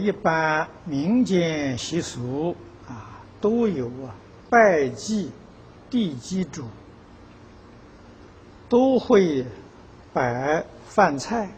[0.00, 2.56] 一般民间习俗
[2.88, 4.14] 啊，都有啊
[4.48, 5.30] 拜祭
[5.90, 6.64] 地基主，
[8.68, 9.44] 都会
[10.12, 11.48] 摆饭菜、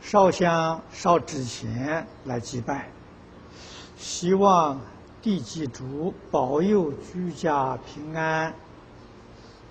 [0.00, 2.88] 烧香、烧纸钱来祭拜，
[3.96, 4.78] 希望
[5.22, 8.52] 地基主保佑居家平安、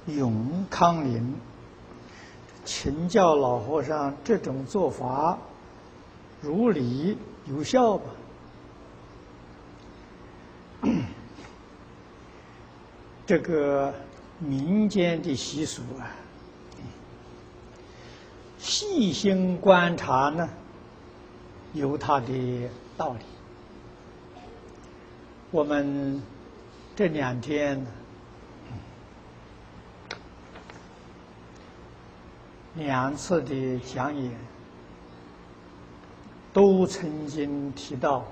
[0.08, 1.36] 永康宁。
[2.66, 5.38] 请教老和尚，这种做法
[6.44, 8.10] 如理有效吧？
[13.26, 13.94] 这个
[14.40, 16.12] 民间的习俗啊，
[18.60, 20.50] 细心观察呢，
[21.72, 23.20] 有它的道理。
[25.50, 26.22] 我们
[26.94, 27.82] 这两天。
[32.76, 34.32] 两次的讲演，
[36.54, 38.24] 都曾经提到，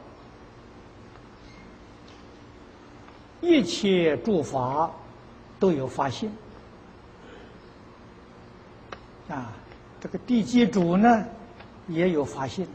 [3.42, 4.92] 一切诸法
[5.60, 6.32] 都有法性
[9.28, 9.52] 啊，
[10.00, 11.26] 这个地基主呢
[11.88, 12.68] 也有法性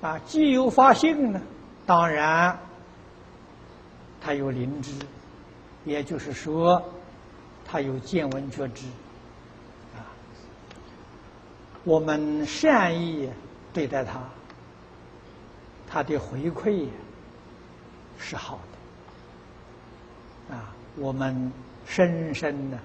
[0.00, 1.40] 啊，既有法性呢，
[1.84, 2.58] 当然
[4.22, 4.92] 他有灵知，
[5.84, 6.82] 也就是说，
[7.66, 8.86] 他有见闻觉知。
[11.88, 13.30] 我们善意
[13.72, 14.20] 对待他，
[15.88, 16.86] 他的回馈
[18.18, 18.60] 是好
[20.50, 20.54] 的。
[20.54, 21.50] 啊，我们
[21.86, 22.78] 深深的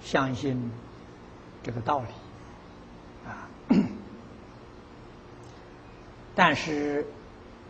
[0.00, 0.70] 相信
[1.64, 2.06] 这个道理。
[3.28, 3.48] 啊，
[6.36, 7.04] 但是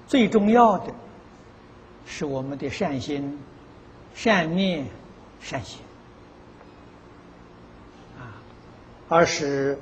[0.07, 0.93] 最重要的
[2.05, 3.39] 是我们的善心、
[4.15, 4.85] 善念、
[5.41, 5.81] 善行。
[8.19, 8.37] 啊，
[9.09, 9.79] 而是。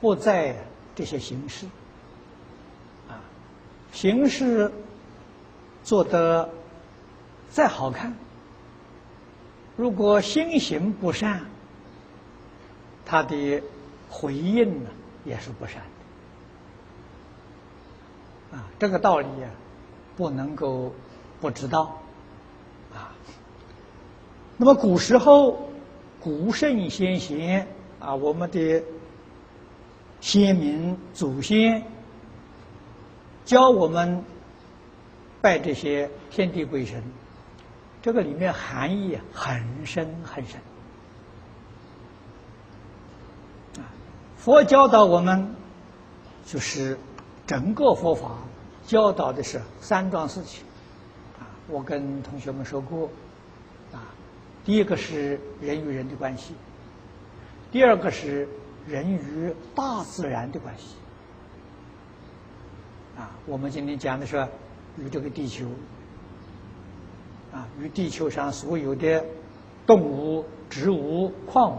[0.00, 0.54] 不在
[0.94, 1.66] 这些形式，
[3.08, 3.18] 啊，
[3.92, 4.70] 形式
[5.82, 6.48] 做得
[7.50, 8.14] 再好看，
[9.76, 11.46] 如果心行不善，
[13.06, 13.62] 他的
[14.10, 14.90] 回应呢
[15.24, 15.82] 也是不善
[18.50, 19.50] 的，啊，这个道理啊，
[20.16, 20.92] 不能够
[21.40, 21.98] 不知道，
[22.94, 23.12] 啊，
[24.58, 25.70] 那么古时候
[26.20, 27.66] 古圣先贤
[27.98, 28.82] 啊，我们的。
[30.20, 31.84] 先民祖先
[33.44, 34.24] 教我们
[35.40, 37.00] 拜这些天地鬼神，
[38.02, 40.60] 这个里面含义很深很深。
[43.78, 43.86] 啊，
[44.36, 45.54] 佛教导我们，
[46.44, 46.98] 就是
[47.46, 48.38] 整个佛法
[48.84, 50.64] 教导的是三桩事情。
[51.38, 53.08] 啊，我跟同学们说过，
[53.92, 54.02] 啊，
[54.64, 56.54] 第一个是人与人的关系，
[57.70, 58.48] 第二个是。
[58.88, 60.94] 人与大自然的关系，
[63.16, 64.46] 啊，我们今天讲的是
[64.96, 65.66] 与这个地球，
[67.52, 69.24] 啊，与地球上所有的
[69.86, 71.78] 动物、植物、矿物，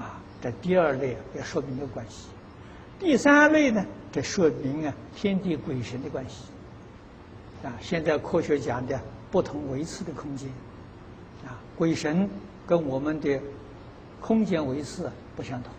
[0.00, 2.28] 啊，这第二类要说明的关系。
[2.98, 6.44] 第三类呢，这说明啊天地鬼神的关系，
[7.64, 9.00] 啊，现在科学讲的
[9.30, 10.48] 不同维次的空间，
[11.44, 12.30] 啊，鬼神
[12.66, 13.40] 跟我们的
[14.20, 15.08] 空间维次。
[15.36, 15.70] 不相同，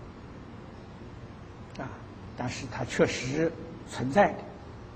[1.84, 1.90] 啊，
[2.38, 3.52] 但是它确实
[3.90, 4.38] 存在的，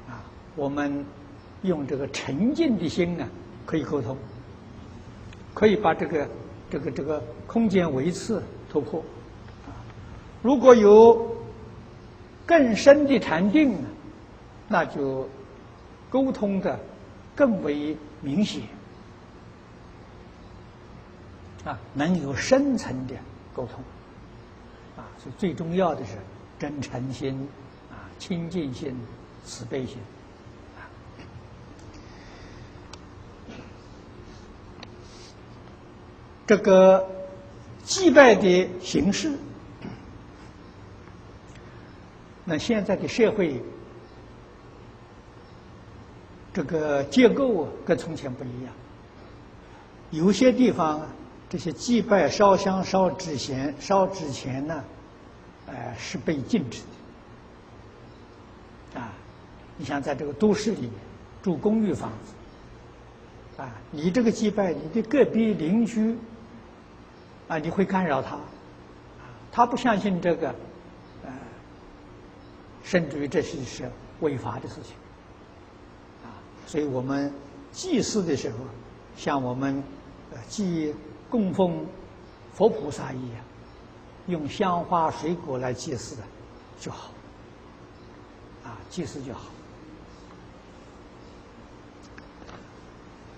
[0.08, 0.22] 啊，
[0.56, 1.04] 我们
[1.64, 3.28] 用这个沉静的心呢，
[3.66, 4.16] 可以沟通，
[5.56, 6.30] 可以把这个
[6.70, 9.04] 这个这个空间维次突破，
[9.66, 9.74] 啊，
[10.44, 11.36] 如果有
[12.46, 13.88] 更深的禅定呢，
[14.68, 15.28] 那就
[16.12, 16.80] 沟通的
[17.36, 18.62] 更为明显，
[21.66, 23.16] 啊，能有深层的
[23.56, 23.84] 沟通。
[24.98, 26.18] 啊，所以最重要的是
[26.60, 27.48] 真诚心，
[27.90, 28.94] 啊，清净心、
[29.46, 29.98] 慈悲心，
[30.76, 30.84] 啊，
[36.46, 37.10] 这个
[37.86, 39.38] 祭拜的形式，
[42.44, 43.64] 那现在的社会
[46.54, 48.74] 这个结构跟从前不一样，
[50.12, 51.08] 有些地方啊。
[51.52, 54.82] 这些祭拜、烧香、烧纸钱、烧纸钱呢，
[55.68, 56.80] 呃，是被禁止
[58.94, 59.02] 的。
[59.02, 59.12] 啊，
[59.76, 60.92] 你像在这个都市里面
[61.44, 66.16] 住公寓房子，啊，你这个祭拜，你的隔壁邻居，
[67.50, 68.40] 啊，你会干扰他，
[69.52, 70.56] 他不相信这个，
[71.26, 71.34] 呃，
[72.82, 74.96] 甚至于这是是违法的事情，
[76.24, 76.32] 啊，
[76.66, 77.30] 所以我们
[77.74, 78.56] 祭祀的时候，
[79.18, 79.84] 像我们
[80.32, 80.96] 呃祭。
[81.32, 81.88] 供奉
[82.54, 83.38] 佛菩萨一样，
[84.28, 86.22] 用香花水果来祭祀的
[86.80, 87.10] 就好，
[88.66, 89.46] 啊，祭祀就好。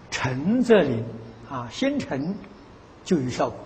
[0.10, 1.06] 诚则灵，
[1.50, 2.36] 啊，心诚
[3.06, 3.60] 就有效果。